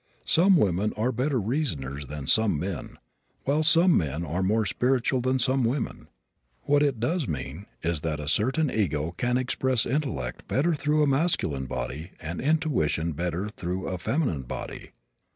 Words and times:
Some 0.25 0.57
women 0.57 0.93
are 0.97 1.11
better 1.11 1.39
reasoners 1.39 2.07
than 2.07 2.25
some 2.25 2.59
men, 2.59 2.97
while 3.43 3.61
some 3.61 3.95
men 3.95 4.25
are 4.25 4.41
more 4.41 4.65
spiritual 4.65 5.21
than 5.21 5.37
some 5.37 5.63
women. 5.63 6.07
What 6.63 6.81
it 6.81 6.99
does 6.99 7.27
mean 7.27 7.67
is 7.83 8.01
that 8.01 8.19
a 8.19 8.27
certain 8.27 8.71
ego 8.71 9.11
can 9.11 9.37
express 9.37 9.85
intellect 9.85 10.47
better 10.47 10.73
through 10.73 11.03
a 11.03 11.07
masculine 11.07 11.65
body 11.67 12.13
and 12.19 12.41
intuition 12.41 13.11
better 13.11 13.47
through 13.47 13.87
a 13.87 13.99
feminine 13.99 14.41
body. 14.41 14.89